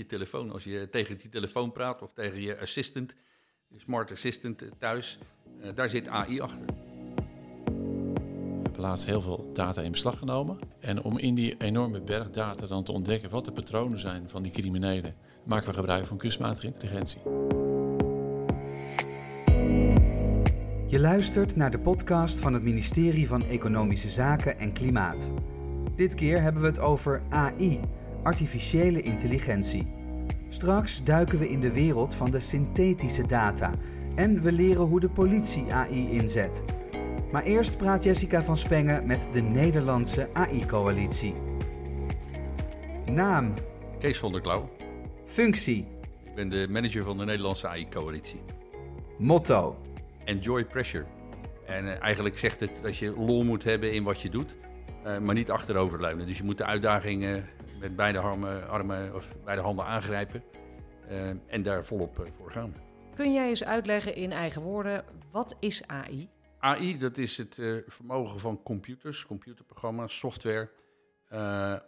[0.00, 0.50] je telefoon.
[0.50, 3.14] Als je tegen die telefoon praat of tegen je assistant,
[3.68, 5.18] je smart assistant thuis,
[5.74, 6.64] daar zit AI achter.
[6.66, 10.58] We hebben laatst heel veel data in beslag genomen.
[10.80, 14.42] En om in die enorme berg data dan te ontdekken wat de patronen zijn van
[14.42, 17.20] die criminelen, maken we gebruik van kunstmatige intelligentie.
[20.86, 25.30] Je luistert naar de podcast van het ministerie van Economische Zaken en Klimaat.
[25.96, 27.80] Dit keer hebben we het over AI,
[28.22, 29.86] artificiële intelligentie.
[30.48, 33.74] Straks duiken we in de wereld van de synthetische data
[34.14, 36.64] en we leren hoe de politie AI inzet.
[37.32, 41.34] Maar eerst praat Jessica van Spengen met de Nederlandse AI-coalitie.
[43.06, 43.54] Naam.
[43.98, 44.68] Kees van der Klauw.
[45.24, 45.86] Functie.
[46.24, 48.40] Ik ben de manager van de Nederlandse AI-coalitie.
[49.18, 49.78] Motto.
[50.24, 51.04] Enjoy pressure.
[51.66, 54.56] En uh, eigenlijk zegt het dat je lol moet hebben in wat je doet,
[55.06, 56.26] uh, maar niet achteroverleunen.
[56.26, 57.44] Dus je moet de uitdagingen
[57.80, 60.42] met beide, armen, armen of beide handen aangrijpen
[61.10, 62.74] uh, en daar volop voor gaan.
[63.14, 66.28] Kun jij eens uitleggen in eigen woorden, wat is AI?
[66.58, 70.70] AI, dat is het vermogen van computers, computerprogramma's, software,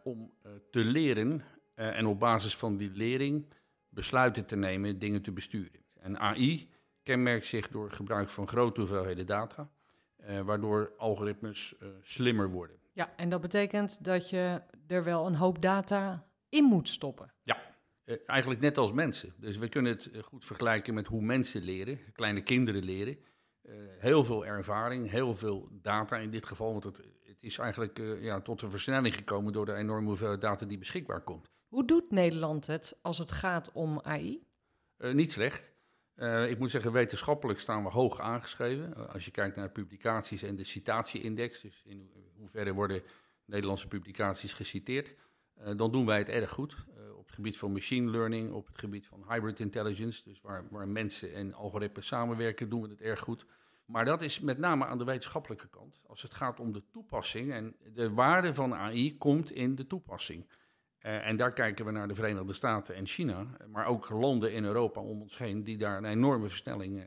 [0.05, 0.33] om
[0.70, 1.43] te leren
[1.75, 3.47] en op basis van die lering
[3.89, 5.81] besluiten te nemen, dingen te besturen.
[6.01, 6.70] En AI
[7.03, 9.70] kenmerkt zich door het gebruik van grote hoeveelheden data,
[10.45, 12.77] waardoor algoritmes slimmer worden.
[12.93, 17.33] Ja, en dat betekent dat je er wel een hoop data in moet stoppen.
[17.43, 17.59] Ja,
[18.05, 19.35] uh, eigenlijk net als mensen.
[19.37, 23.19] Dus we kunnen het goed vergelijken met hoe mensen leren, kleine kinderen leren.
[23.99, 28.41] heel veel ervaring, heel veel data in dit geval, want het, het is eigenlijk ja,
[28.41, 31.51] tot een versnelling gekomen door de enorme hoeveelheid data die beschikbaar komt.
[31.69, 34.47] Hoe doet Nederland het als het gaat om AI?
[34.99, 35.73] niet slecht.
[36.49, 39.13] Ik moet zeggen, wetenschappelijk staan we hoog aangeschreven.
[39.13, 43.03] Als je kijkt naar publicaties en de citatieindex, dus in hoeverre worden
[43.53, 45.14] Nederlandse publicaties geciteerd,
[45.61, 46.77] uh, dan doen wij het erg goed.
[47.17, 50.89] op het gebied van machine learning, op het gebied van hybrid intelligence, dus waar, waar
[50.89, 53.47] mensen en algoritmes samenwerken, doen we het erg goed.
[53.84, 56.01] Maar dat is met name aan de wetenschappelijke kant.
[56.07, 60.46] Als het gaat om de toepassing en de waarde van AI komt in de toepassing.
[61.01, 64.64] Uh, en daar kijken we naar de Verenigde Staten en China, maar ook landen in
[64.64, 67.07] Europa om ons heen die daar een enorme versnelling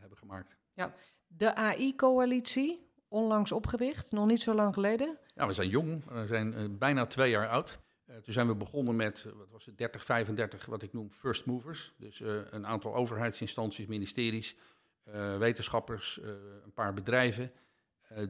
[0.00, 0.56] hebben gemaakt.
[0.72, 0.94] Ja,
[1.26, 5.18] de AI-coalitie, onlangs opgericht, nog niet zo lang geleden.
[5.46, 7.78] We zijn jong, we zijn uh, bijna twee jaar oud.
[8.06, 11.92] toen zijn we begonnen met, wat was het, 30, 35, wat ik noem first movers.
[11.96, 14.56] Dus een aantal overheidsinstanties, ministeries,
[15.38, 16.20] wetenschappers,
[16.64, 17.52] een paar bedrijven.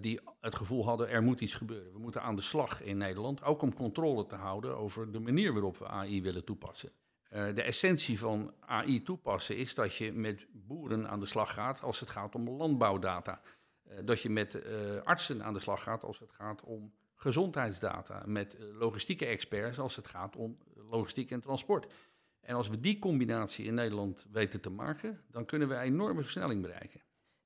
[0.00, 1.92] Die het gevoel hadden, er moet iets gebeuren.
[1.92, 5.52] We moeten aan de slag in Nederland, ook om controle te houden over de manier
[5.52, 6.90] waarop we AI willen toepassen.
[7.30, 12.00] De essentie van AI toepassen is dat je met boeren aan de slag gaat als
[12.00, 13.40] het gaat om landbouwdata.
[13.90, 14.62] Uh, dat je met
[15.04, 18.22] artsen aan de slag gaat als het gaat om gezondheidsdata.
[18.26, 21.86] Met logistieke experts als het gaat om logistiek en transport.
[22.40, 26.22] En als we die combinatie in Nederland weten te maken, dan kunnen we een enorme
[26.22, 27.00] versnelling bereiken.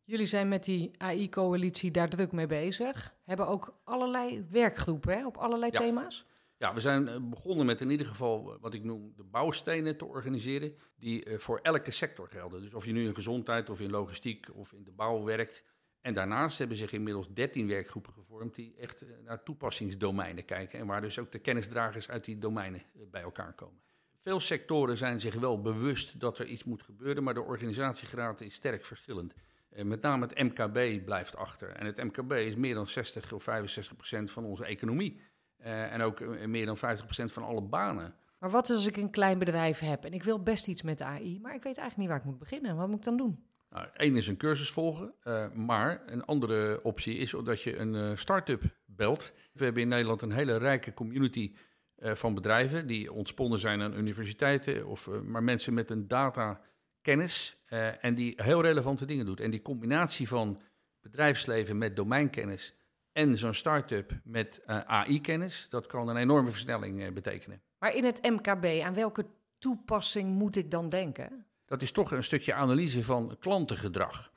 [0.04, 3.14] Jullie zijn met die AI-coalitie daar druk mee bezig.
[3.24, 5.78] Hebben ook allerlei werkgroepen hè, op allerlei ja.
[5.78, 6.26] thema's?
[6.56, 10.74] Ja, we zijn begonnen met in ieder geval wat ik noem de bouwstenen te organiseren,
[10.96, 12.60] die voor elke sector gelden.
[12.60, 15.64] Dus of je nu in gezondheid of in logistiek of in de bouw werkt.
[16.02, 20.86] En daarnaast hebben zich inmiddels 13 werkgroepen gevormd die echt uh, naar toepassingsdomeinen kijken en
[20.86, 23.80] waar dus ook de kennisdragers uit die domeinen uh, bij elkaar komen.
[24.18, 28.54] Veel sectoren zijn zich wel bewust dat er iets moet gebeuren, maar de organisatiegraad is
[28.54, 29.34] sterk verschillend.
[29.70, 31.68] Uh, met name het MKB blijft achter.
[31.68, 35.20] En het MKB is meer dan 60 of 65 procent van onze economie.
[35.62, 38.14] En ook meer dan 50 procent van alle banen.
[38.38, 41.40] Maar wat als ik een klein bedrijf heb en ik wil best iets met AI,
[41.40, 42.76] maar ik weet eigenlijk niet waar ik moet beginnen?
[42.76, 43.44] Wat moet ik dan doen?
[43.72, 45.14] Nou, Eén is een cursus volgen,
[45.54, 49.32] maar een andere optie is dat je een start-up belt.
[49.52, 51.54] We hebben in Nederland een hele rijke community
[51.96, 56.60] van bedrijven die ontsponnen zijn aan universiteiten, of, maar mensen met een data
[57.02, 59.40] kennis uh, en die heel relevante dingen doet.
[59.40, 60.60] En die combinatie van
[61.00, 62.74] bedrijfsleven met domeinkennis
[63.12, 67.62] en zo'n start-up met AI-kennis, dat kan een enorme versnelling betekenen.
[67.78, 69.26] Maar in het MKB, aan welke
[69.58, 71.46] toepassing moet ik dan denken?
[71.72, 74.32] Dat is toch een stukje analyse van klantengedrag.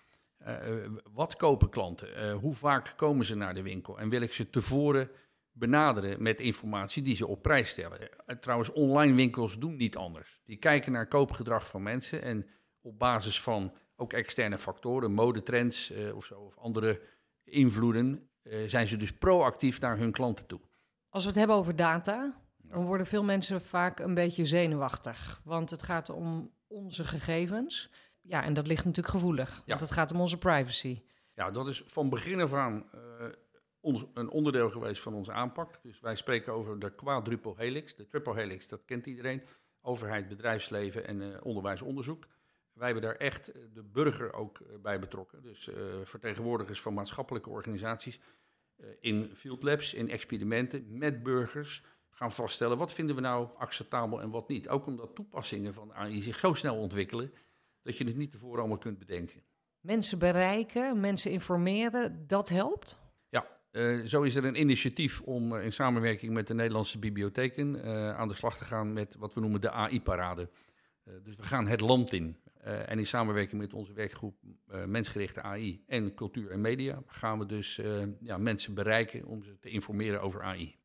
[1.13, 2.31] wat kopen klanten?
[2.31, 3.99] hoe vaak komen ze naar de winkel?
[3.99, 5.09] En wil ik ze tevoren
[5.51, 8.09] benaderen met informatie die ze op prijs stellen.
[8.39, 10.41] Trouwens, online winkels doen niet anders.
[10.45, 12.47] Die kijken naar koopgedrag van mensen en
[12.81, 17.01] op basis van ook externe factoren, modetrends of zo, of andere
[17.43, 18.29] invloeden,
[18.67, 20.61] zijn ze dus proactief naar hun klanten toe.
[21.09, 22.43] Als we het hebben over data,
[22.75, 25.41] dan worden veel mensen vaak een beetje zenuwachtig.
[25.43, 27.91] Want het gaat om onze gegevens.
[28.21, 29.63] Ja, en dat ligt natuurlijk gevoelig.
[29.65, 31.01] Want het gaat om onze privacy.
[31.33, 33.01] Ja, dat is van begin af aan uh,
[33.79, 35.79] ons, een onderdeel geweest van onze aanpak.
[35.83, 37.95] Dus wij spreken over de quadruple helix.
[37.95, 39.43] De triple helix, dat kent iedereen.
[39.81, 42.27] overheid, bedrijfsleven en onderwijs, onderzoek.
[42.73, 45.41] Wij hebben daar echt de burger ook bij betrokken.
[45.41, 45.69] Dus
[46.03, 48.19] vertegenwoordigers van maatschappelijke organisaties
[48.99, 51.83] in field labs, in experimenten met burgers
[52.15, 54.69] gaan vaststellen wat vinden we nou acceptabel en wat niet.
[54.69, 57.33] Ook omdat toepassingen van AI zich zo snel ontwikkelen
[57.81, 59.43] dat je het niet tevoren allemaal kunt bedenken.
[59.79, 62.99] Mensen bereiken, mensen informeren, dat helpt?
[63.29, 68.15] Ja, uh, zo is er een initiatief om in samenwerking met de Nederlandse bibliotheken uh,
[68.15, 70.49] aan de slag te gaan met wat we noemen de AI-parade.
[71.23, 72.37] Dus we gaan het land in.
[72.61, 74.35] en in samenwerking met onze werkgroep
[74.85, 77.79] Mensgerichte AI en Cultuur en Media gaan we dus
[78.19, 80.77] ja, mensen bereiken om ze te informeren over AI.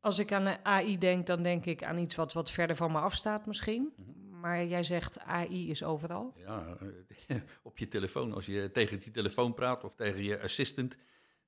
[0.00, 2.98] Als ik aan AI denk, dan denk ik aan iets wat wat verder van me
[2.98, 3.92] afstaat misschien.
[3.96, 4.40] Mhm.
[4.40, 6.32] Maar jij zegt AI is overal.
[6.36, 6.78] Ja,
[7.62, 8.32] op je telefoon.
[8.32, 10.96] Als je tegen die telefoon praat of tegen je assistant,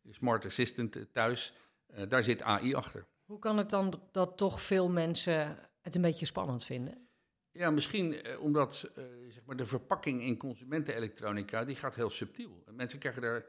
[0.00, 1.54] je smart assistant thuis,
[1.88, 3.06] uh, daar zit AI achter.
[3.24, 7.08] Hoe kan het dan dat toch veel mensen het een beetje spannend vinden?
[7.52, 8.90] Ja, misschien eh, omdat
[9.28, 12.64] zeg maar de verpakking in consumentenelektronica, die gaat heel subtiel.
[12.70, 13.44] Mensen krijgen daar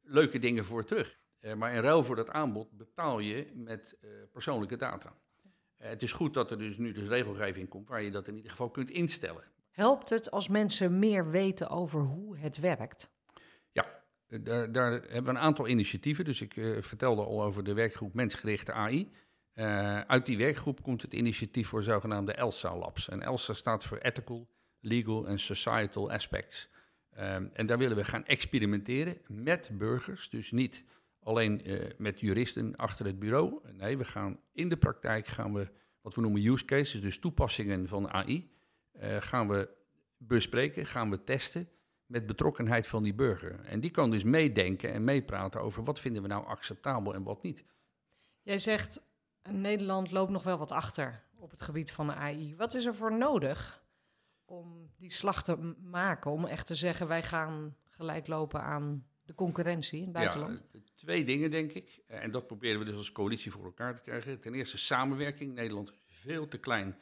[0.00, 1.18] leuke dingen voor terug.
[1.46, 5.08] Eh, maar in ruil voor dat aanbod betaal je met uh, persoonlijke data.
[5.08, 8.36] Uh, het is goed dat er dus nu dus regelgeving komt waar je dat in
[8.36, 9.42] ieder geval kunt instellen.
[9.70, 13.10] Helpt het als mensen meer weten over hoe het werkt?
[13.72, 13.86] Ja,
[14.26, 16.24] daar, daar hebben we een aantal initiatieven.
[16.24, 19.12] Dus ik vertelde al over de werkgroep Mensgerichte AI.
[20.06, 23.08] uit die werkgroep komt het initiatief voor zogenaamde ELSA Labs.
[23.08, 24.48] En ELSA staat voor Ethical,
[24.80, 26.68] Legal en Societal Aspects.
[27.18, 30.30] Um, en daar willen we gaan experimenteren met burgers.
[30.30, 30.84] Dus niet
[31.26, 33.60] alleen uh, met juristen achter het bureau.
[33.72, 35.70] Nee, we gaan in de praktijk gaan we
[36.00, 38.50] wat we noemen use cases, dus toepassingen van AI,
[38.92, 39.68] eh, gaan we
[40.16, 41.68] bespreken, gaan we testen
[42.06, 43.60] met betrokkenheid van die burger.
[43.60, 47.42] En die kan dus meedenken en meepraten over wat vinden we nou acceptabel en wat
[47.42, 47.64] niet.
[48.42, 49.00] Jij zegt,
[49.50, 52.56] Nederland loopt nog wel wat achter op het gebied van de AI.
[52.56, 53.84] Wat is er voor nodig
[54.44, 59.34] om die slag te maken, om echt te zeggen wij gaan gelijk lopen aan de
[59.34, 60.62] concurrentie in het buitenland?
[60.72, 62.02] Ja, twee dingen, denk ik.
[62.06, 64.40] Eh, en dat proberen we dus als coalitie voor elkaar te krijgen.
[64.40, 65.54] Ten eerste samenwerking.
[65.54, 66.96] Nederland is veel te klein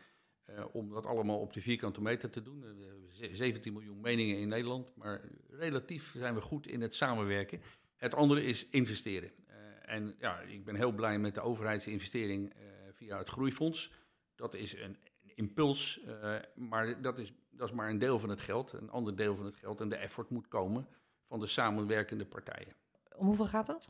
[0.51, 2.61] uh, om dat allemaal op de vierkante meter te doen.
[2.61, 2.85] We
[3.21, 7.61] hebben 17 miljoen meningen in Nederland, maar relatief zijn we goed in het samenwerken.
[7.97, 9.31] Het andere is investeren.
[9.49, 9.55] Uh,
[9.95, 12.63] en ja, ik ben heel blij met de overheidsinvestering uh,
[12.93, 13.93] via het Groeifonds.
[14.35, 14.97] Dat is een
[15.35, 16.01] impuls,
[16.55, 18.73] maar dat is, dat is maar een deel van het geld.
[18.73, 20.89] Een ander deel van het geld en de effort moet komen
[21.29, 22.75] van de samenwerkende partijen.
[23.17, 23.89] Om hoeveel gaat dat?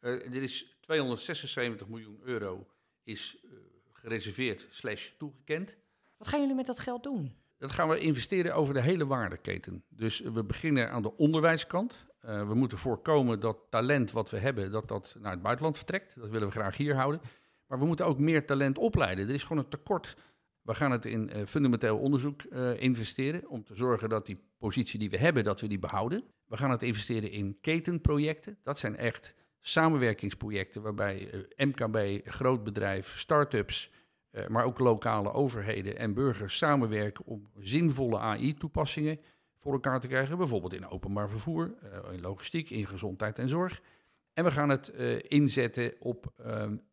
[0.00, 2.66] Uh, er is 276 miljoen euro
[3.02, 3.50] is uh,
[3.92, 5.76] gereserveerd slash toegekend.
[6.16, 7.34] Wat gaan jullie met dat geld doen?
[7.58, 9.84] Dat gaan we investeren over de hele waardeketen.
[9.88, 12.06] Dus we beginnen aan de onderwijskant.
[12.24, 16.14] Uh, we moeten voorkomen dat talent wat we hebben, dat dat naar het buitenland vertrekt.
[16.16, 17.20] Dat willen we graag hier houden.
[17.66, 19.28] Maar we moeten ook meer talent opleiden.
[19.28, 20.16] Er is gewoon een tekort
[20.66, 24.98] we gaan het in uh, fundamenteel onderzoek uh, investeren om te zorgen dat die positie
[24.98, 26.24] die we hebben, dat we die behouden.
[26.46, 28.58] We gaan het investeren in ketenprojecten.
[28.62, 33.94] Dat zijn echt samenwerkingsprojecten waarbij uh, MKB, grootbedrijf, start-ups,
[34.48, 39.20] maar ook lokale overheden en burgers samenwerken om zinvolle AI-toepassingen
[39.54, 40.38] voor elkaar te krijgen.
[40.38, 41.74] Bijvoorbeeld in openbaar vervoer,
[42.12, 43.82] in logistiek, in gezondheid en zorg.
[44.32, 44.88] En we gaan het
[45.28, 46.32] inzetten op,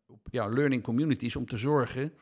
[0.08, 2.14] op ja, learning communities om te zorgen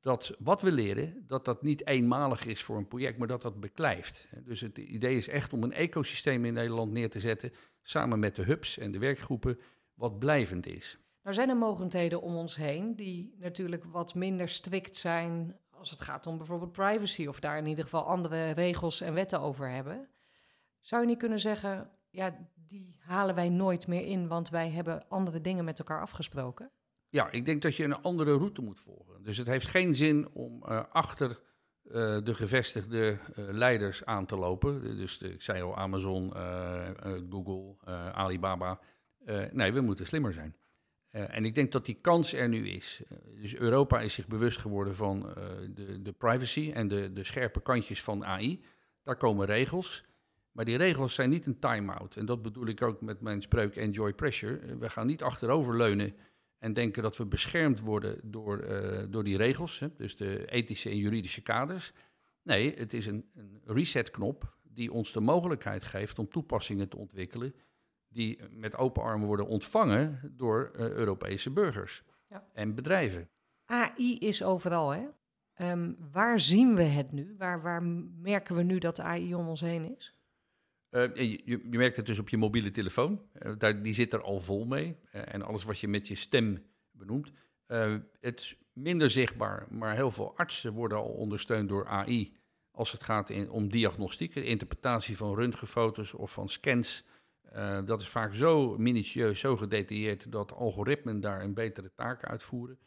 [0.00, 3.60] dat wat we leren, dat dat niet eenmalig is voor een project, maar dat dat
[3.60, 4.28] beklijft.
[4.44, 8.36] Dus het idee is echt om een ecosysteem in Nederland neer te zetten, samen met
[8.36, 9.58] de hubs en de werkgroepen,
[9.94, 10.98] wat blijvend is.
[11.22, 16.02] Er zijn er mogendheden om ons heen die natuurlijk wat minder strikt zijn als het
[16.02, 20.08] gaat om bijvoorbeeld privacy of daar in ieder geval andere regels en wetten over hebben.
[20.80, 25.08] Zou je niet kunnen zeggen, ja, die halen wij nooit meer in, want wij hebben
[25.08, 26.70] andere dingen met elkaar afgesproken?
[27.10, 29.22] Ja, ik denk dat je een andere route moet volgen.
[29.22, 34.36] Dus het heeft geen zin om uh, achter uh, de gevestigde uh, leiders aan te
[34.36, 34.96] lopen.
[34.96, 36.32] Dus ik zei al Amazon,
[37.30, 37.76] Google,
[38.12, 38.80] Alibaba.
[39.52, 40.56] nee, we moeten slimmer zijn.
[41.10, 43.02] en ik denk dat die kans er nu is.
[43.40, 45.20] dus Europa is zich bewust geworden van
[45.74, 48.64] de, de, privacy en de, de scherpe kantjes van AI.
[49.02, 50.04] Daar komen regels.
[50.52, 52.16] Maar die regels zijn niet een time-out.
[52.16, 54.78] En dat bedoel ik ook met mijn spreuk Enjoy Pressure.
[54.78, 56.14] We gaan niet achteroverleunen
[56.58, 60.90] en denken dat we beschermd worden door, uh, door die regels, hè, dus de ethische
[60.90, 61.92] en juridische kaders.
[62.42, 67.54] Nee, het is een, een resetknop die ons de mogelijkheid geeft om toepassingen te ontwikkelen
[68.08, 72.48] die met open armen worden ontvangen door uh, Europese burgers ja.
[72.52, 73.28] en bedrijven.
[73.64, 75.06] AI is overal, hè?
[75.70, 77.34] Um, waar zien we het nu?
[77.38, 77.82] Waar, waar
[78.20, 80.17] merken we nu dat AI om ons heen is?
[80.90, 83.22] Uh, je, je, merkt het dus op je mobiele telefoon.
[83.42, 84.96] Uh, daar, die zit er al vol mee.
[85.12, 87.32] Uh, en alles wat je met je stem benoemt.
[88.20, 92.36] het minder zichtbaar, maar heel veel artsen worden al ondersteund door AI
[92.70, 97.04] als het gaat in, om diagnostiek, interpretatie van röntgenfoto's of van scans.
[97.84, 102.78] Dat is vaak zo minutieus, zo gedetailleerd dat algoritmen daar een betere taak uitvoeren.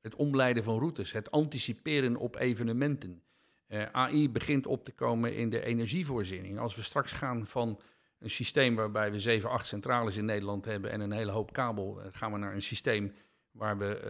[0.00, 3.22] Het omleiden van routes, het anticiperen op evenementen.
[3.68, 6.58] Uh, AI begint op te komen in de energievoorziening.
[6.58, 7.80] Als we straks gaan van
[8.18, 12.00] een systeem waarbij we 7, 8 centrales in Nederland hebben en een hele hoop kabel,
[12.10, 13.12] gaan we naar een systeem
[13.50, 14.00] waar we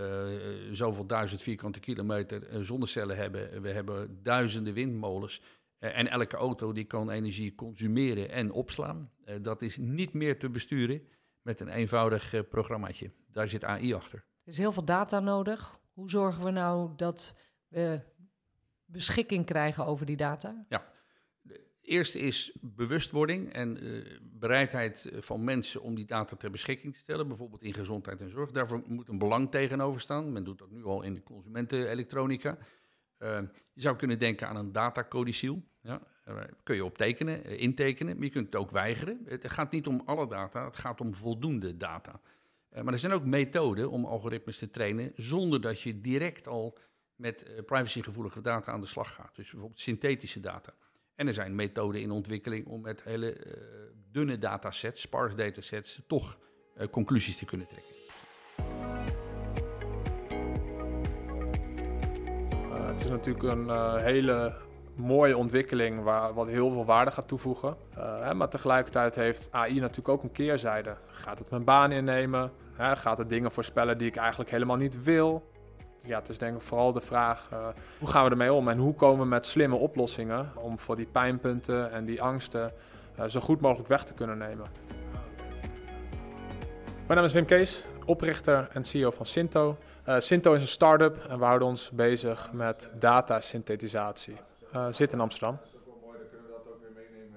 [0.68, 3.62] uh, zoveel duizend vierkante kilometer zonnecellen hebben.
[3.62, 5.42] We hebben duizenden windmolens.
[5.78, 9.10] En elke auto die kan energie consumeren en opslaan.
[9.42, 11.02] dat is niet meer te besturen
[11.42, 13.12] met een eenvoudig programmaatje.
[13.32, 14.18] Daar zit AI achter.
[14.18, 15.80] Er is heel veel data nodig.
[15.92, 17.34] Hoe zorgen we nou dat
[17.68, 18.00] we
[18.88, 20.64] beschikking krijgen over die data?
[20.68, 20.92] Ja,
[21.88, 27.28] eerste is bewustwording en uh, bereidheid van mensen om die data ter beschikking te stellen,
[27.28, 28.50] bijvoorbeeld in gezondheid en zorg.
[28.50, 30.32] Daarvoor moet een belang tegenover staan.
[30.32, 32.58] Men doet dat nu al in de consumentenelektronica.
[33.18, 33.40] Uh,
[33.72, 35.62] je zou kunnen denken aan een datacodiciel.
[35.82, 36.02] Ja,
[36.62, 39.20] kun je op tekenen, intekenen, maar je kunt het ook weigeren.
[39.24, 42.20] Het gaat niet om alle data, het gaat om voldoende data.
[42.82, 46.78] maar er zijn ook methoden om algoritmes te trainen zonder dat je direct al
[47.18, 49.36] met privacygevoelige data aan de slag gaat.
[49.36, 50.74] Dus bijvoorbeeld synthetische data.
[51.14, 53.52] En er zijn methoden in ontwikkeling om met hele uh,
[54.10, 56.38] dunne datasets, sparse datasets, toch
[56.76, 57.96] uh, conclusies te kunnen trekken.
[62.86, 64.56] Het is natuurlijk een hele
[64.94, 67.76] mooie ontwikkeling waar, wat heel veel waarde gaat toevoegen.
[67.94, 70.96] Hè, maar tegelijkertijd heeft AI natuurlijk ook een keerzijde.
[71.06, 72.52] Gaat het mijn baan innemen?
[72.72, 75.50] Hè, gaat het dingen voorspellen die ik eigenlijk helemaal niet wil?
[76.02, 77.66] Ja, het is denk ik vooral de vraag uh,
[77.98, 81.06] hoe gaan we ermee om en hoe komen we met slimme oplossingen om voor die
[81.06, 82.72] pijnpunten en die angsten
[83.18, 84.66] uh, zo goed mogelijk weg te kunnen nemen.
[87.06, 89.76] Mijn naam is Wim Kees, oprichter en CEO van Sinto.
[90.08, 94.36] Uh, Sinto is een start-up en we houden ons bezig met datasynthetisatie.
[94.90, 95.58] zit in Amsterdam.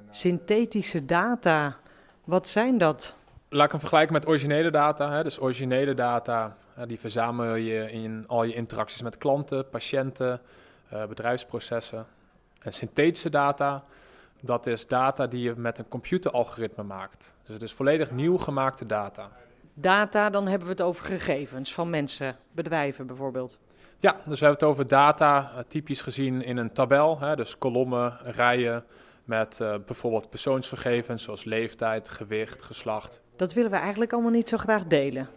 [0.10, 1.78] Synthetische data,
[2.24, 3.16] wat zijn dat?
[3.50, 5.12] Laat ik hem vergelijken met originele data.
[5.12, 5.24] Hè.
[5.24, 10.42] Dus originele data die verzamel je in al je interacties met klanten, patiënten,
[10.94, 12.06] uh, bedrijfsprocessen.
[12.60, 13.84] En synthetische data,
[14.40, 17.34] dat is data die je met een computeralgoritme maakt.
[17.44, 19.30] Dus het is volledig nieuw gemaakte data.
[19.74, 23.58] Data, dan hebben we het over gegevens van mensen, bedrijven bijvoorbeeld.
[23.98, 27.20] Ja, dus we hebben het over data, uh, typisch gezien in een tabel.
[27.20, 28.84] Hè, dus kolommen, rijen
[29.24, 33.22] met uh, bijvoorbeeld persoonsgegevens zoals leeftijd, gewicht, geslacht.
[33.36, 35.30] Dat willen we eigenlijk allemaal niet zo graag delen.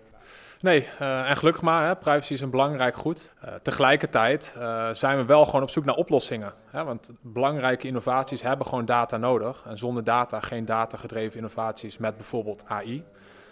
[0.64, 3.32] Nee, uh, en gelukkig maar, hè, privacy is een belangrijk goed.
[3.44, 6.52] Uh, tegelijkertijd uh, zijn we wel gewoon op zoek naar oplossingen.
[6.70, 9.62] Hè, want belangrijke innovaties hebben gewoon data nodig.
[9.66, 13.02] En zonder data geen datagedreven innovaties met bijvoorbeeld AI.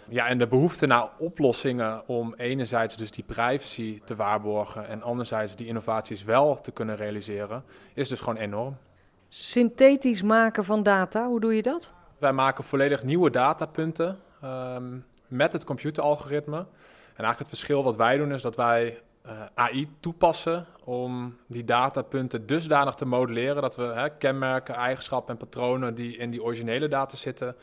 [0.07, 5.55] Ja, en de behoefte naar oplossingen om enerzijds dus die privacy te waarborgen en anderzijds
[5.55, 8.77] die innovaties wel te kunnen realiseren, is dus gewoon enorm.
[9.29, 11.91] Synthetisch maken van data, hoe doe je dat?
[12.17, 16.65] Wij maken volledig nieuwe datapunten um, met het computeralgoritme.
[17.15, 21.63] En eigenlijk het verschil wat wij doen is dat wij eh, AI toepassen om die
[21.63, 26.87] datapunten dusdanig te modelleren dat we hè, kenmerken, eigenschappen en patronen die in die originele
[26.87, 27.55] data zitten,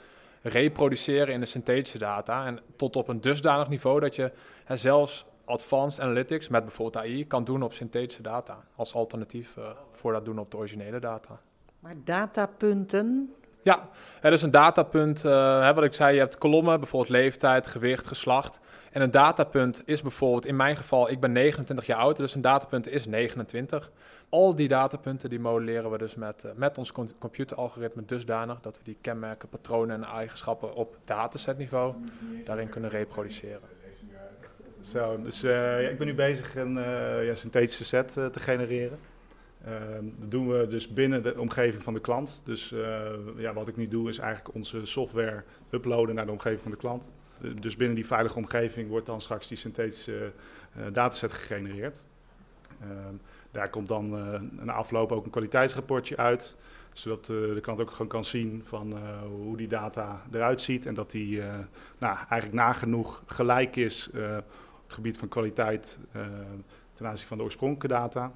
[0.43, 2.47] reproduceren in de synthetische data.
[2.47, 4.33] En tot op een dusdanig niveau dat je
[4.65, 8.65] hè, zelfs advanced analytics met bijvoorbeeld AI kan doen op synthetische data.
[8.77, 11.41] Als alternatief uh, voor dat doen op de originele data.
[11.81, 13.89] Maar datapunten, ja,
[14.23, 18.61] is een datapunt, hè, wat ik zei, je hebt kolommen, bijvoorbeeld leeftijd, gewicht, geslacht.
[18.91, 22.41] En een datapunt is bijvoorbeeld, in mijn geval, ik ben 29 jaar oud, dus een
[22.41, 23.91] datapunt is 29.
[24.29, 28.85] Al die datapunten die modelleren we dus met, uh, met ons computeralgoritme dusdanig dat we
[28.85, 31.95] die kenmerken, patronen en eigenschappen op datasetniveau
[32.45, 33.79] daarin kunnen reproduceren.
[34.81, 36.75] Zo, dus uh, ik ben nu bezig een
[37.25, 38.99] ja, synthetische set te genereren.
[39.67, 39.73] Uh,
[40.19, 42.41] dat doen we dus binnen de omgeving van de klant.
[42.45, 46.61] Dus uh, ja, wat ik nu doe is eigenlijk onze software uploaden naar de omgeving
[46.61, 47.05] van de klant.
[47.61, 50.33] dus binnen die veilige omgeving wordt dan straks die synthetische
[50.77, 51.97] uh, dataset gegenereerd.
[52.81, 53.15] Ehm,
[53.51, 54.13] daar komt dan
[54.59, 56.57] een afloop ook een kwaliteitsrapportje uit.
[56.93, 58.99] Zodat de klant ook gewoon kan zien van
[59.29, 60.87] hoe die data eruit ziet.
[60.87, 61.43] En dat die
[61.99, 64.45] nou, eigenlijk nagenoeg gelijk is op het
[64.87, 65.99] gebied van kwaliteit
[66.95, 68.33] ten aanzien van de oorspronkelijke data.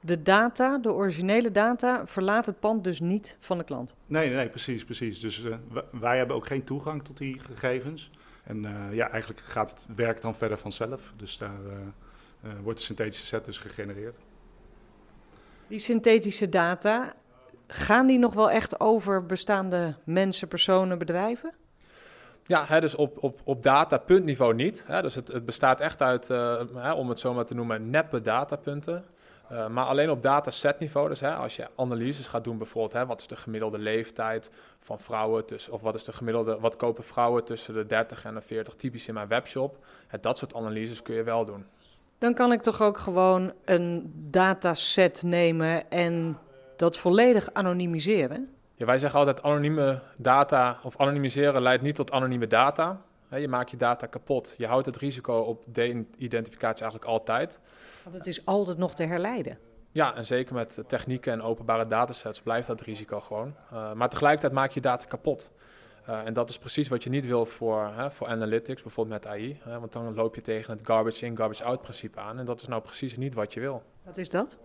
[0.00, 3.94] De data, de originele data, verlaat het pand dus niet van de klant.
[4.06, 5.20] Nee, nee, precies, precies.
[5.20, 5.54] Dus uh,
[5.90, 8.10] wij hebben ook geen toegang tot die gegevens.
[8.44, 11.12] En uh, ja, eigenlijk gaat het werk dan verder vanzelf.
[11.16, 11.60] Dus daar
[12.44, 14.16] uh, wordt de synthetische set dus gegenereerd.
[15.66, 17.14] Die synthetische data,
[17.66, 21.52] gaan die nog wel echt over bestaande mensen, personen, bedrijven?
[22.44, 24.84] Ja, hè, dus op, op, op datapuntniveau niet.
[24.86, 27.90] Hè, dus het, het bestaat echt uit, uh, hè, om het zo maar te noemen,
[27.90, 29.04] neppe datapunten.
[29.52, 33.20] Uh, maar alleen op datasetniveau, dus hè, als je analyses gaat doen bijvoorbeeld, hè, wat
[33.20, 37.44] is de gemiddelde leeftijd van vrouwen, tussen, of wat is de gemiddelde, wat kopen vrouwen
[37.44, 39.76] tussen de 30 en de 40, typisch in mijn webshop.
[40.06, 41.64] Hè, dat soort analyses kun je wel doen.
[42.18, 46.38] Dan kan ik toch ook gewoon een dataset nemen en
[46.76, 48.48] dat volledig anonimiseren?
[48.74, 53.00] Ja, wij zeggen altijd anonieme data of anonimiseren leidt niet tot anonieme data.
[53.38, 54.54] Je maakt je data kapot.
[54.56, 57.58] Je houdt het risico op de-identificatie eigenlijk altijd.
[58.04, 59.58] Want het is altijd nog te herleiden.
[59.92, 63.54] Ja, en zeker met technieken en openbare datasets blijft dat risico gewoon.
[63.72, 65.52] Uh, maar tegelijkertijd maak je data kapot.
[66.08, 69.32] Uh, en dat is precies wat je niet wil voor, hè, voor analytics, bijvoorbeeld met
[69.32, 69.60] AI.
[69.62, 72.38] Hè, want dan loop je tegen het garbage in, garbage out principe aan.
[72.38, 73.82] En dat is nou precies niet wat je wil.
[74.02, 74.58] Wat is dat?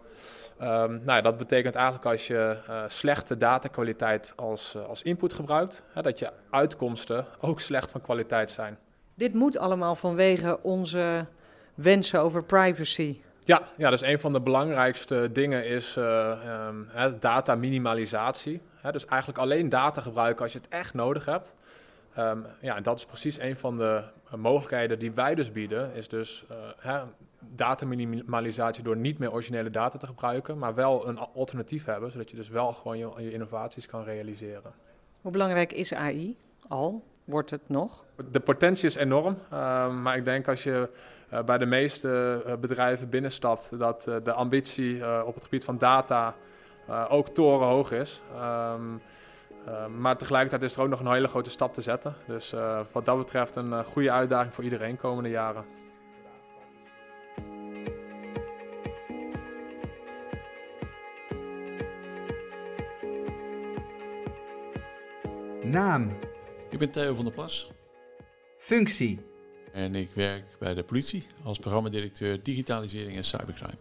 [0.61, 5.33] Um, nou ja, dat betekent eigenlijk als je uh, slechte datakwaliteit als, uh, als input
[5.33, 8.77] gebruikt, hè, dat je uitkomsten ook slecht van kwaliteit zijn.
[9.13, 11.25] Dit moet allemaal vanwege onze
[11.73, 13.17] wensen over privacy.
[13.43, 16.89] Ja, ja, dus een van de belangrijkste dingen is uh, um,
[17.19, 18.61] data minimalisatie.
[18.85, 21.55] Hè, dus eigenlijk alleen data gebruiken als je het echt nodig hebt.
[22.17, 24.03] Um, ja, en dat is precies een van de
[24.35, 25.93] mogelijkheden die wij dus bieden.
[25.93, 26.45] Is dus
[26.85, 27.01] uh,
[27.39, 32.35] dataminimalisatie door niet meer originele data te gebruiken, maar wel een alternatief hebben, zodat je
[32.35, 34.71] dus wel gewoon je, je innovaties kan realiseren.
[35.21, 36.37] Hoe belangrijk is AI
[36.67, 37.03] al?
[37.23, 38.03] Wordt het nog?
[38.31, 40.89] De potentie is enorm, uh, maar ik denk als je
[41.33, 46.35] uh, bij de meeste bedrijven binnenstapt, dat de ambitie op het gebied van data
[47.09, 48.21] ook torenhoog is.
[48.33, 49.01] Um,
[49.99, 52.15] maar tegelijkertijd is er ook nog een hele grote stap te zetten.
[52.27, 52.53] Dus
[52.91, 55.65] wat dat betreft een goede uitdaging voor iedereen komende jaren.
[65.63, 66.17] Naam.
[66.69, 67.71] Ik ben Theo van der Plas.
[68.57, 69.25] Functie.
[69.73, 73.77] En ik werk bij de politie als programmadirecteur digitalisering en cybercrime.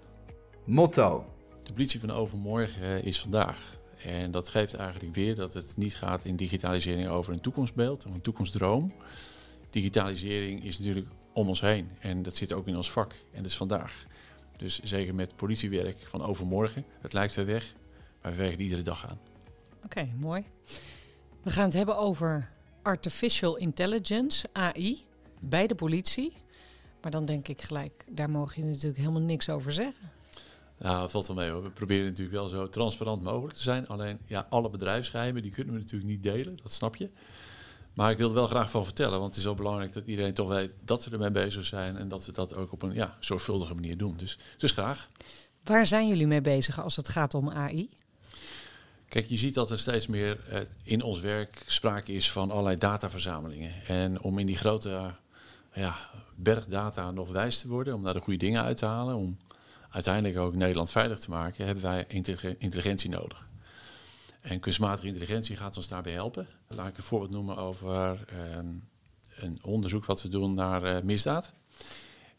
[0.65, 1.34] Motto.
[1.65, 3.77] De politie van overmorgen is vandaag.
[4.05, 8.15] En dat geeft eigenlijk weer dat het niet gaat in digitalisering over een toekomstbeeld, of
[8.15, 8.93] een toekomstdroom.
[9.71, 13.51] Digitalisering is natuurlijk om ons heen en dat zit ook in ons vak en dat
[13.51, 14.07] is vandaag.
[14.57, 17.75] Dus zeker met politiewerk van overmorgen, het lijkt ver weg,
[18.23, 19.19] maar we werken iedere dag aan.
[19.77, 20.45] Oké, okay, mooi.
[21.43, 22.51] We gaan het hebben over
[22.83, 25.05] artificial intelligence, AI,
[25.41, 26.33] bij de politie.
[27.03, 30.11] Maar dan denk ik gelijk, daar mogen je natuurlijk helemaal niks over zeggen.
[30.79, 31.63] Ja, dat valt wel mee hoor.
[31.63, 33.89] We proberen natuurlijk wel zo transparant mogelijk te zijn.
[33.89, 37.11] Alleen, ja, alle bedrijfsgeheimen die kunnen we natuurlijk niet delen, dat snap je.
[37.95, 40.35] Maar ik wil er wel graag van vertellen, want het is wel belangrijk dat iedereen
[40.35, 43.17] toch weet dat we ermee bezig zijn en dat we dat ook op een ja,
[43.21, 44.17] zorgvuldige manier doen.
[44.17, 45.09] Dus, dus graag.
[45.65, 47.91] Waar zijn jullie mee bezig als het gaat om AI?
[49.09, 52.79] Kijk, je ziet dat er steeds meer uh, in ons werk sprake is van allerlei
[52.79, 53.73] dataverzamelingen.
[53.87, 55.13] En om in die grote
[55.75, 55.97] ja,
[56.37, 59.37] berg data nog wijs te worden, om daar de goede dingen uit te halen, om
[59.95, 62.07] uiteindelijk ook Nederland veilig te maken, hebben wij
[62.59, 63.49] intelligentie nodig.
[64.41, 66.49] En kunstmatige intelligentie gaat ons daarbij helpen.
[66.69, 68.71] Laat ik een voorbeeld noemen over uh,
[69.37, 71.53] een onderzoek wat we doen naar misdaad.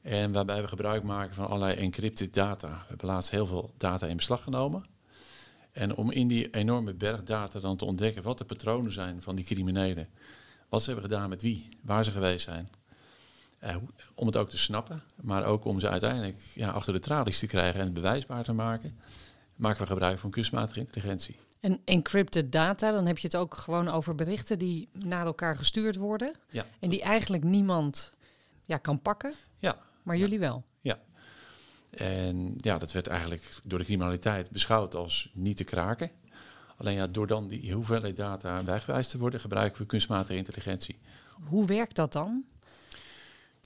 [0.02, 2.68] En waarbij we gebruik maken van allerlei encrypted data.
[2.68, 4.86] We hebben laatst heel veel data in beslag genomen.
[5.72, 9.36] En om in die enorme berg data dan te ontdekken wat de patronen zijn van
[9.36, 10.10] die criminelen.
[10.70, 12.70] Wat ze hebben gedaan met wie, waar ze geweest zijn.
[13.66, 13.76] Uh,
[14.16, 17.48] om het ook te snappen, maar ook om ze uiteindelijk ja, achter de tralies te
[17.48, 18.98] krijgen en het bewijsbaar te maken,
[19.56, 21.36] maken we gebruik van kunstmatige intelligentie.
[21.60, 25.96] En encrypted data, dan heb je het ook gewoon over berichten die naar elkaar gestuurd
[25.96, 26.36] worden.
[26.50, 26.66] Ja.
[26.80, 28.14] En die eigenlijk niemand
[28.66, 29.34] ja, kan pakken.
[29.58, 29.78] Ja.
[30.04, 30.64] Maar jullie wel.
[30.82, 31.00] Ja.
[31.90, 36.12] En ja, dat werd eigenlijk door de criminaliteit beschouwd als niet te kraken.
[36.78, 41.00] Alleen ja, door dan die hoeveelheid data wegwijs te worden, gebruiken we kunstmatige intelligentie.
[41.44, 42.44] Hoe werkt dat dan?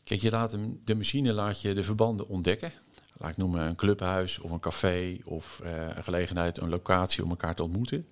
[0.09, 2.71] Kijk, je laat hem, de machine laat je de verbanden ontdekken.
[3.17, 7.29] Laat ik noemen een clubhuis of een café of uh, een gelegenheid, een locatie om
[7.29, 8.07] elkaar te ontmoeten.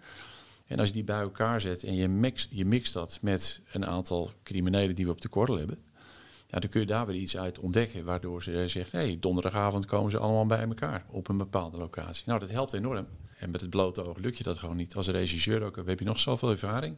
[0.68, 3.86] En als je die bij elkaar zet en je mixt, je mixt dat met een
[3.86, 5.78] aantal criminelen die we op de korrel hebben,
[6.48, 9.86] ja, dan kun je daar weer iets uit ontdekken, waardoor ze zegt, hé, hey, donderdagavond
[9.86, 12.24] komen ze allemaal bij elkaar op een bepaalde locatie.
[12.26, 13.08] Nou, dat helpt enorm.
[13.38, 14.96] En met het blote oog lukt je dat gewoon niet.
[14.96, 16.98] Als regisseur ook, heb je nog zoveel ervaring.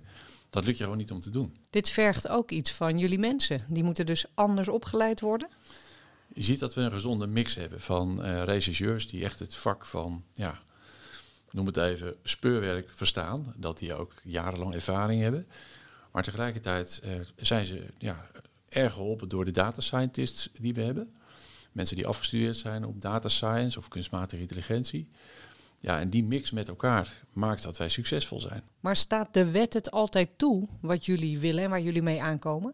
[0.50, 1.56] Dat lukt je gewoon niet om te doen.
[1.70, 3.66] Dit vergt ook iets van jullie mensen.
[3.70, 5.50] Die moeten dus anders opgeleid worden?
[6.34, 9.86] Je ziet dat we een gezonde mix hebben van uh, regisseurs die echt het vak
[9.86, 10.62] van, ja,
[11.52, 13.54] noem het even, speurwerk verstaan.
[13.58, 15.48] Dat die ook jarenlang ervaring hebben.
[16.12, 18.26] Maar tegelijkertijd uh, zijn ze ja,
[18.70, 21.14] erg geholpen door de data scientists die we hebben.
[21.72, 25.10] Mensen die afgestudeerd zijn op data science of kunstmatige intelligentie.
[25.80, 28.64] Ja, en die mix met elkaar maakt dat wij succesvol zijn.
[28.80, 32.74] Maar staat de wet het altijd toe wat jullie willen en waar jullie mee aankomen?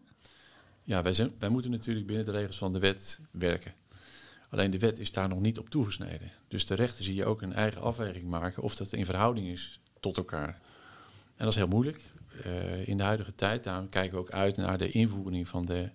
[0.82, 3.72] Ja, wij, zijn, wij moeten natuurlijk binnen de regels van de wet werken.
[4.48, 6.30] Alleen de wet is daar nog niet op toegesneden.
[6.48, 9.80] Dus de rechter zie je ook een eigen afweging maken of dat in verhouding is
[10.00, 10.60] tot elkaar.
[11.36, 12.00] En dat is heel moeilijk.
[12.46, 15.90] Uh, in de huidige tijd, daarom kijken we ook uit naar de invoering van de,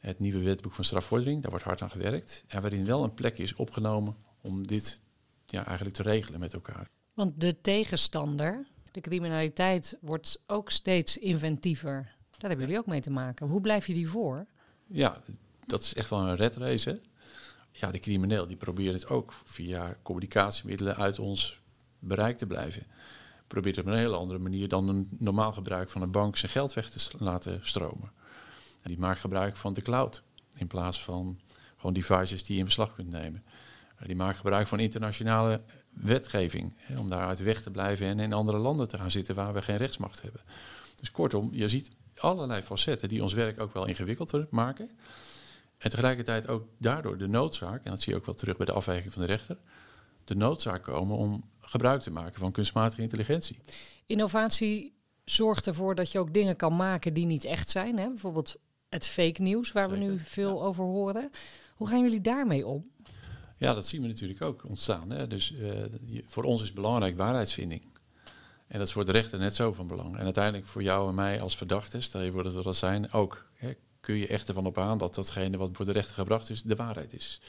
[0.00, 1.42] het nieuwe wetboek van strafvordering.
[1.42, 2.44] Daar wordt hard aan gewerkt.
[2.46, 5.00] En waarin wel een plek is opgenomen om dit
[5.46, 6.88] ja, eigenlijk te regelen met elkaar.
[7.14, 12.14] Want de tegenstander, de criminaliteit, wordt ook steeds inventiever.
[12.30, 13.46] Daar hebben jullie ook mee te maken.
[13.46, 14.46] Hoe blijf je die voor?
[14.86, 15.22] Ja,
[15.66, 17.00] dat is echt wel een red race.
[17.70, 21.60] Ja, de crimineel die probeert het ook via communicatiemiddelen uit ons
[21.98, 22.86] bereik te blijven.
[23.46, 26.72] Probeert op een hele andere manier dan een normaal gebruik van een bank zijn geld
[26.72, 28.12] weg te laten stromen.
[28.82, 30.22] En die maakt gebruik van de cloud
[30.56, 31.40] in plaats van
[31.76, 33.44] gewoon devices die je in beslag kunt nemen.
[34.04, 38.58] Die maakt gebruik van internationale wetgeving hè, om daaruit weg te blijven en in andere
[38.58, 40.40] landen te gaan zitten waar we geen rechtsmacht hebben.
[40.96, 44.90] Dus kortom, je ziet allerlei facetten die ons werk ook wel ingewikkelder maken.
[45.78, 48.72] En tegelijkertijd ook daardoor de noodzaak, en dat zie je ook wel terug bij de
[48.72, 49.58] afweging van de rechter,
[50.24, 53.58] de noodzaak komen om gebruik te maken van kunstmatige intelligentie.
[54.06, 57.98] Innovatie zorgt ervoor dat je ook dingen kan maken die niet echt zijn.
[57.98, 58.08] Hè?
[58.08, 58.56] Bijvoorbeeld
[58.88, 61.30] het fake nieuws, waar we nu veel over horen.
[61.74, 62.90] Hoe gaan jullie daarmee om?
[63.56, 65.10] Ja, dat zien we natuurlijk ook ontstaan.
[65.10, 65.26] Hè?
[65.26, 65.70] Dus uh,
[66.26, 67.82] voor ons is belangrijk waarheidsvinding.
[68.66, 70.16] En dat is voor de rechter net zo van belang.
[70.16, 73.12] En uiteindelijk voor jou en mij als verdachten, stel je voor dat we dat zijn,
[73.12, 73.46] ook.
[73.54, 76.62] Hè, kun je echt ervan op aan dat datgene wat voor de rechter gebracht is,
[76.62, 77.40] de waarheid is.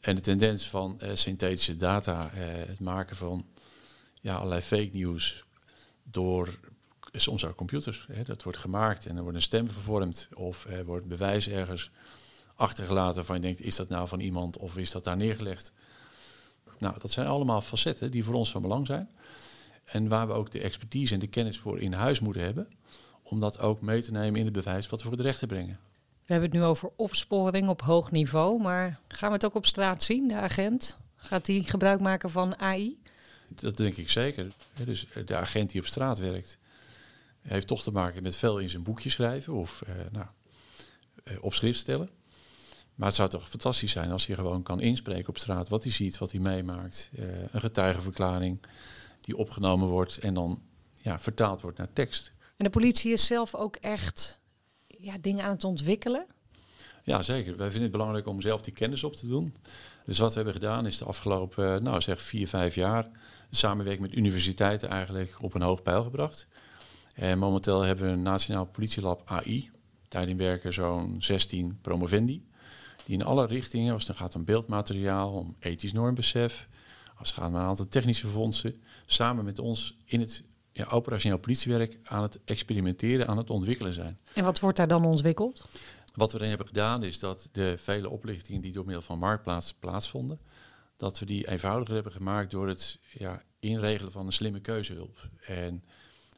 [0.00, 3.46] En de tendens van uh, synthetische data, uh, het maken van
[4.20, 5.44] ja, allerlei fake news
[6.02, 6.58] door
[7.12, 8.06] soms ook computers.
[8.12, 11.90] Hè, dat wordt gemaakt en er wordt een stem vervormd of er wordt bewijs ergens
[12.54, 15.72] achtergelaten van je denkt, is dat nou van iemand of is dat daar neergelegd?
[16.78, 19.10] Nou, dat zijn allemaal facetten die voor ons van belang zijn.
[19.84, 22.68] En waar we ook de expertise en de kennis voor in huis moeten hebben.
[23.22, 25.78] Om dat ook mee te nemen in het bewijs wat we voor de rechter brengen.
[26.26, 28.60] We hebben het nu over opsporing op hoog niveau.
[28.60, 30.98] Maar gaan we het ook op straat zien, de agent?
[31.16, 32.98] Gaat hij gebruik maken van AI?
[33.48, 34.52] Dat denk ik zeker.
[34.84, 36.58] Dus de agent die op straat werkt,
[37.42, 40.26] heeft toch te maken met veel in zijn boekje schrijven of eh, nou,
[41.24, 42.08] eh, op schrift stellen.
[42.94, 45.92] Maar het zou toch fantastisch zijn als hij gewoon kan inspreken op straat wat hij
[45.92, 47.10] ziet, wat hij meemaakt.
[47.18, 48.60] Uh, een getuigenverklaring
[49.20, 50.62] die opgenomen wordt en dan
[51.02, 52.32] ja, vertaald wordt naar tekst.
[52.56, 54.40] En de politie is zelf ook echt
[54.86, 56.26] ja, dingen aan het ontwikkelen?
[57.04, 57.56] Ja, zeker.
[57.56, 59.54] Wij vinden het belangrijk om zelf die kennis op te doen.
[60.04, 63.10] Dus wat we hebben gedaan is de afgelopen, nou zeg vier, vijf jaar,
[63.50, 66.48] samenwerking met universiteiten eigenlijk op een hoog pijl gebracht.
[67.14, 69.70] En momenteel hebben we een Nationaal Politielab AI.
[70.08, 72.44] Daarin werken zo'n 16 promovendi.
[73.04, 76.68] Die in alle richtingen, als het gaat om beeldmateriaal, om ethisch normbesef,
[77.16, 81.38] als het gaat om een aantal technische fondsen, samen met ons in het ja, operationeel
[81.38, 84.18] politiewerk aan het experimenteren, aan het ontwikkelen zijn.
[84.34, 85.66] En wat wordt daar dan ontwikkeld?
[86.14, 89.72] Wat we dan hebben gedaan is dat de vele oplichtingen die door middel van Marktplaats
[89.72, 90.40] plaatsvonden,
[90.96, 95.28] dat we die eenvoudiger hebben gemaakt door het ja, inregelen van een slimme keuzehulp.
[95.46, 95.84] En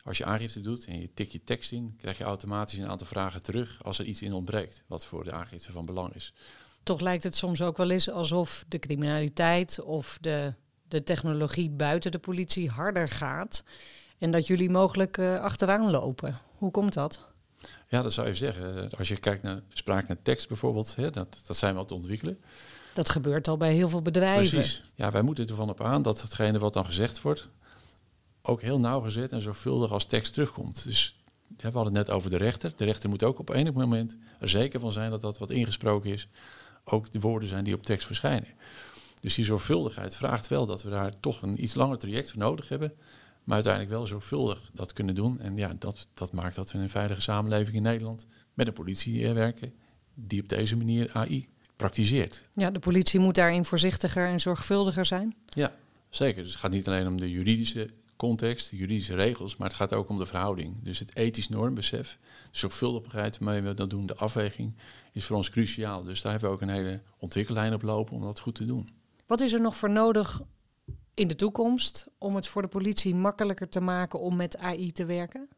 [0.07, 3.07] als je aangifte doet en je tik je tekst in, krijg je automatisch een aantal
[3.07, 6.33] vragen terug als er iets in ontbreekt, wat voor de aangifte van belang is.
[6.83, 10.53] Toch lijkt het soms ook wel eens alsof de criminaliteit of de,
[10.89, 13.65] de technologie buiten de politie harder gaat
[14.19, 16.39] en dat jullie mogelijk uh, achteraan lopen.
[16.57, 17.33] Hoe komt dat?
[17.89, 18.91] Ja, dat zou je zeggen.
[18.99, 21.95] Als je kijkt naar spraak naar tekst bijvoorbeeld, hè, dat, dat zijn we aan het
[21.95, 22.41] ontwikkelen.
[22.95, 24.59] Dat gebeurt al bij heel veel bedrijven.
[24.59, 24.83] Precies.
[24.95, 27.49] Ja, wij moeten ervan op aan dat hetgene wat dan gezegd wordt,
[28.47, 30.85] ook heel nauwgezet en zorgvuldig als tekst terugkomt.
[30.85, 31.17] Dus
[31.57, 32.73] we hadden het net over de rechter.
[32.77, 36.13] De rechter moet ook op enig moment er zeker van zijn dat dat wat ingesproken
[36.13, 36.29] is,
[36.85, 38.49] ook de woorden zijn die op tekst verschijnen.
[39.21, 42.69] Dus die zorgvuldigheid vraagt wel dat we daar toch een iets langer traject voor nodig
[42.69, 42.93] hebben.
[43.45, 45.41] Maar uiteindelijk wel zorgvuldig dat kunnen doen.
[45.41, 48.73] En ja, dat, dat maakt dat we in een veilige samenleving in Nederland met een
[48.73, 49.73] politie werken
[50.15, 52.45] die op deze manier AI praktiseert.
[52.55, 55.37] Ja, de politie moet daarin voorzichtiger en zorgvuldiger zijn.
[55.49, 55.75] Ja,
[56.09, 56.43] zeker.
[56.43, 60.09] Dus het gaat niet alleen om de juridische context, juridische regels, maar het gaat ook
[60.09, 60.83] om de verhouding.
[60.83, 62.19] Dus het ethisch normbesef,
[62.51, 64.75] de zorgvuldigheid waarmee we dat doen, de afweging,
[65.13, 66.03] is voor ons cruciaal.
[66.03, 68.89] Dus daar hebben we ook een hele ontwikkellijn op lopen om dat goed te doen.
[69.27, 70.41] Wat is er nog voor nodig
[71.15, 75.05] in de toekomst om het voor de politie makkelijker te maken om met AI te
[75.05, 75.49] werken?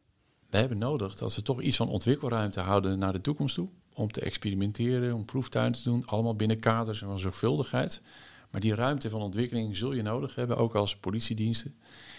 [0.51, 3.69] We hebben nodig dat we toch iets van ontwikkelruimte houden naar de toekomst toe.
[3.95, 8.03] Om te experimenteren, om proeftuin te doen, allemaal binnen kaders van zorgvuldigheid.
[8.51, 11.77] Maar die ruimte van ontwikkeling zul je nodig hebben, ook als politiediensten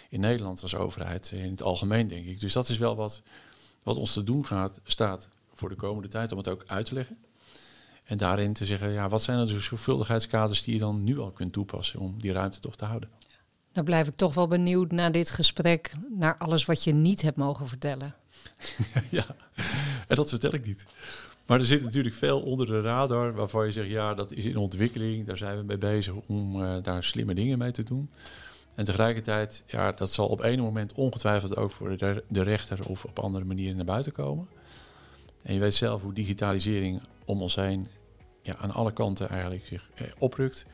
[0.09, 2.39] in Nederland als overheid, in het algemeen denk ik.
[2.39, 3.21] Dus dat is wel wat,
[3.83, 6.93] wat ons te doen gaat, staat voor de komende tijd om het ook uit te
[6.93, 7.17] leggen.
[8.05, 11.31] En daarin te zeggen, ja, wat zijn dan de zorgvuldigheidskaders die je dan nu al
[11.31, 13.09] kunt toepassen om die ruimte toch te houden?
[13.71, 17.37] Dan blijf ik toch wel benieuwd naar dit gesprek, naar alles wat je niet hebt
[17.37, 18.15] mogen vertellen.
[19.09, 19.25] ja,
[20.07, 20.85] En dat vertel ik niet.
[21.45, 24.57] Maar er zit natuurlijk veel onder de radar waarvan je zegt, ja, dat is in
[24.57, 25.25] ontwikkeling.
[25.25, 28.09] Daar zijn we mee bezig om uh, daar slimme dingen mee te doen.
[28.79, 33.05] En tegelijkertijd, ja, dat zal op een moment ongetwijfeld ook voor de, de rechter of
[33.05, 34.47] op andere manieren naar buiten komen.
[35.43, 37.87] En je weet zelf hoe digitalisering om ons heen
[38.41, 40.65] ja, aan alle kanten eigenlijk zich eh, oprukt.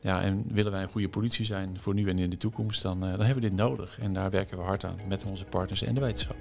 [0.00, 2.96] Ja, en willen wij een goede politie zijn voor nu en in de toekomst, dan,
[3.04, 3.98] uh, dan hebben we dit nodig.
[3.98, 6.36] En daar werken we hard aan met onze partners en de wetenschap.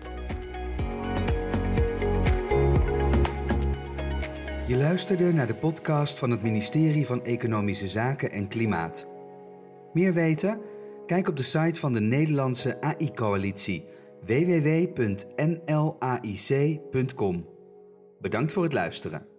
[4.68, 9.08] Je luisterde naar de podcast van het ministerie van Economische Zaken en Klimaat.
[9.94, 10.74] Meer weten?
[11.06, 13.86] Kijk op de site van de Nederlandse AI-coalitie
[14.26, 15.26] www.nlaic.com.
[18.20, 19.35] Bedankt voor het luisteren.